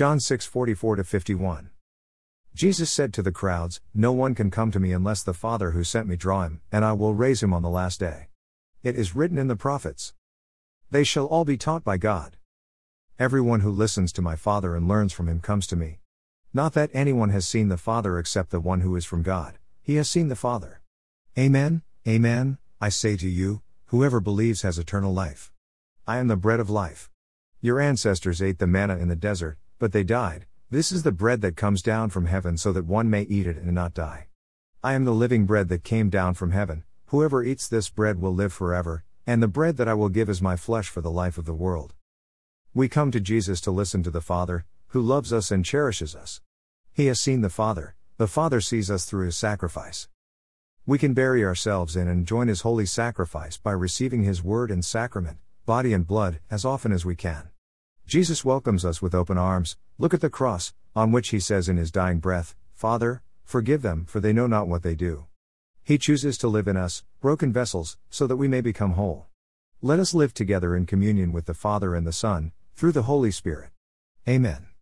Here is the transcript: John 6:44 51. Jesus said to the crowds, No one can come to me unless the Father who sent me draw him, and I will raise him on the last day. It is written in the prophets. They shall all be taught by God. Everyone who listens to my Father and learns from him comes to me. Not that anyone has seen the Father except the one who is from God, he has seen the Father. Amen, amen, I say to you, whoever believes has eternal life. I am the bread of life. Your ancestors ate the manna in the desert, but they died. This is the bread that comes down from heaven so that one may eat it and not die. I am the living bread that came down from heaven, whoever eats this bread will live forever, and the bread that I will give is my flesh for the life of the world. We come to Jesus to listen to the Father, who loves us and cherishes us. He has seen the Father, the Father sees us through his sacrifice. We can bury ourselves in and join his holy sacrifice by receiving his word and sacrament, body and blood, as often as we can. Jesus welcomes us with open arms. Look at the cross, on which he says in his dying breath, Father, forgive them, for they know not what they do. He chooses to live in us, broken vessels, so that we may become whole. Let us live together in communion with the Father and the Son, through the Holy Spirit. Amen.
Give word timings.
John 0.00 0.16
6:44 0.18 1.04
51. 1.04 1.68
Jesus 2.54 2.90
said 2.90 3.12
to 3.12 3.22
the 3.22 3.30
crowds, 3.30 3.82
No 3.92 4.12
one 4.12 4.34
can 4.34 4.50
come 4.50 4.70
to 4.70 4.80
me 4.80 4.92
unless 4.92 5.22
the 5.22 5.34
Father 5.34 5.72
who 5.72 5.84
sent 5.84 6.08
me 6.08 6.16
draw 6.16 6.44
him, 6.44 6.62
and 6.72 6.86
I 6.86 6.94
will 6.94 7.12
raise 7.12 7.42
him 7.42 7.52
on 7.52 7.60
the 7.60 7.68
last 7.68 8.00
day. 8.00 8.28
It 8.82 8.96
is 8.96 9.14
written 9.14 9.36
in 9.36 9.48
the 9.48 9.56
prophets. 9.56 10.14
They 10.90 11.04
shall 11.04 11.26
all 11.26 11.44
be 11.44 11.58
taught 11.58 11.84
by 11.84 11.98
God. 11.98 12.38
Everyone 13.18 13.60
who 13.60 13.70
listens 13.70 14.10
to 14.14 14.22
my 14.22 14.36
Father 14.36 14.74
and 14.74 14.88
learns 14.88 15.12
from 15.12 15.28
him 15.28 15.38
comes 15.38 15.66
to 15.66 15.76
me. 15.76 15.98
Not 16.54 16.72
that 16.72 16.88
anyone 16.94 17.28
has 17.28 17.46
seen 17.46 17.68
the 17.68 17.76
Father 17.76 18.18
except 18.18 18.48
the 18.48 18.58
one 18.58 18.80
who 18.80 18.96
is 18.96 19.04
from 19.04 19.22
God, 19.22 19.58
he 19.82 19.96
has 19.96 20.08
seen 20.08 20.28
the 20.28 20.34
Father. 20.34 20.80
Amen, 21.38 21.82
amen, 22.08 22.56
I 22.80 22.88
say 22.88 23.18
to 23.18 23.28
you, 23.28 23.60
whoever 23.88 24.18
believes 24.18 24.62
has 24.62 24.78
eternal 24.78 25.12
life. 25.12 25.52
I 26.06 26.16
am 26.16 26.28
the 26.28 26.36
bread 26.36 26.58
of 26.58 26.70
life. 26.70 27.10
Your 27.60 27.78
ancestors 27.78 28.40
ate 28.40 28.60
the 28.60 28.66
manna 28.66 28.96
in 28.96 29.08
the 29.08 29.14
desert, 29.14 29.58
but 29.80 29.90
they 29.90 30.04
died. 30.04 30.46
This 30.70 30.92
is 30.92 31.02
the 31.02 31.10
bread 31.10 31.40
that 31.40 31.56
comes 31.56 31.82
down 31.82 32.10
from 32.10 32.26
heaven 32.26 32.56
so 32.56 32.70
that 32.70 32.84
one 32.84 33.10
may 33.10 33.22
eat 33.22 33.48
it 33.48 33.56
and 33.56 33.72
not 33.72 33.94
die. 33.94 34.28
I 34.84 34.92
am 34.92 35.04
the 35.04 35.10
living 35.10 35.46
bread 35.46 35.68
that 35.70 35.82
came 35.82 36.10
down 36.10 36.34
from 36.34 36.52
heaven, 36.52 36.84
whoever 37.06 37.42
eats 37.42 37.66
this 37.66 37.88
bread 37.88 38.20
will 38.20 38.32
live 38.32 38.52
forever, 38.52 39.02
and 39.26 39.42
the 39.42 39.48
bread 39.48 39.78
that 39.78 39.88
I 39.88 39.94
will 39.94 40.08
give 40.08 40.28
is 40.28 40.40
my 40.40 40.54
flesh 40.54 40.88
for 40.88 41.00
the 41.00 41.10
life 41.10 41.38
of 41.38 41.46
the 41.46 41.54
world. 41.54 41.94
We 42.72 42.88
come 42.88 43.10
to 43.10 43.20
Jesus 43.20 43.60
to 43.62 43.70
listen 43.70 44.02
to 44.04 44.10
the 44.10 44.20
Father, 44.20 44.64
who 44.88 45.00
loves 45.00 45.32
us 45.32 45.50
and 45.50 45.64
cherishes 45.64 46.14
us. 46.14 46.40
He 46.92 47.06
has 47.06 47.20
seen 47.20 47.40
the 47.40 47.50
Father, 47.50 47.96
the 48.18 48.28
Father 48.28 48.60
sees 48.60 48.90
us 48.90 49.06
through 49.06 49.24
his 49.24 49.36
sacrifice. 49.36 50.08
We 50.86 50.98
can 50.98 51.14
bury 51.14 51.44
ourselves 51.44 51.96
in 51.96 52.06
and 52.06 52.26
join 52.26 52.48
his 52.48 52.60
holy 52.60 52.86
sacrifice 52.86 53.56
by 53.56 53.72
receiving 53.72 54.24
his 54.24 54.44
word 54.44 54.70
and 54.70 54.84
sacrament, 54.84 55.38
body 55.64 55.92
and 55.94 56.06
blood, 56.06 56.40
as 56.50 56.64
often 56.64 56.92
as 56.92 57.04
we 57.04 57.16
can. 57.16 57.48
Jesus 58.10 58.44
welcomes 58.44 58.84
us 58.84 59.00
with 59.00 59.14
open 59.14 59.38
arms. 59.38 59.76
Look 59.96 60.12
at 60.12 60.20
the 60.20 60.28
cross, 60.28 60.74
on 60.96 61.12
which 61.12 61.28
he 61.28 61.38
says 61.38 61.68
in 61.68 61.76
his 61.76 61.92
dying 61.92 62.18
breath, 62.18 62.56
Father, 62.74 63.22
forgive 63.44 63.82
them, 63.82 64.04
for 64.04 64.18
they 64.18 64.32
know 64.32 64.48
not 64.48 64.66
what 64.66 64.82
they 64.82 64.96
do. 64.96 65.26
He 65.84 65.96
chooses 65.96 66.36
to 66.38 66.48
live 66.48 66.66
in 66.66 66.76
us, 66.76 67.04
broken 67.20 67.52
vessels, 67.52 67.98
so 68.10 68.26
that 68.26 68.36
we 68.36 68.48
may 68.48 68.62
become 68.62 68.94
whole. 68.94 69.28
Let 69.80 70.00
us 70.00 70.12
live 70.12 70.34
together 70.34 70.74
in 70.74 70.86
communion 70.86 71.30
with 71.30 71.46
the 71.46 71.54
Father 71.54 71.94
and 71.94 72.04
the 72.04 72.12
Son, 72.12 72.50
through 72.74 72.90
the 72.90 73.02
Holy 73.02 73.30
Spirit. 73.30 73.70
Amen. 74.28 74.69